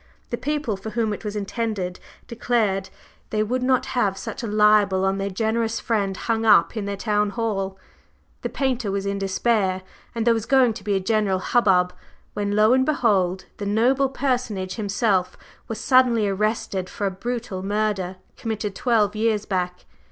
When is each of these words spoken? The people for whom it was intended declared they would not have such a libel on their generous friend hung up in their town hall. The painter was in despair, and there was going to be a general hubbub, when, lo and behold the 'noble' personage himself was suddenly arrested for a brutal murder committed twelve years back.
The 0.31 0.35
people 0.35 0.77
for 0.77 0.89
whom 0.89 1.13
it 1.13 1.23
was 1.23 1.35
intended 1.35 1.99
declared 2.27 2.89
they 3.29 3.43
would 3.43 3.61
not 3.61 3.85
have 3.93 4.17
such 4.17 4.41
a 4.41 4.47
libel 4.47 5.05
on 5.05 5.19
their 5.19 5.29
generous 5.29 5.79
friend 5.79 6.17
hung 6.17 6.43
up 6.43 6.75
in 6.75 6.85
their 6.85 6.97
town 6.97 7.29
hall. 7.29 7.77
The 8.41 8.49
painter 8.49 8.89
was 8.89 9.05
in 9.05 9.19
despair, 9.19 9.83
and 10.15 10.25
there 10.25 10.33
was 10.33 10.47
going 10.47 10.73
to 10.73 10.83
be 10.83 10.95
a 10.95 10.99
general 10.99 11.37
hubbub, 11.37 11.93
when, 12.33 12.55
lo 12.55 12.73
and 12.73 12.83
behold 12.83 13.45
the 13.57 13.67
'noble' 13.67 14.09
personage 14.09 14.73
himself 14.73 15.37
was 15.67 15.79
suddenly 15.79 16.27
arrested 16.27 16.89
for 16.89 17.05
a 17.05 17.11
brutal 17.11 17.61
murder 17.61 18.15
committed 18.37 18.73
twelve 18.73 19.15
years 19.15 19.45
back. 19.45 19.85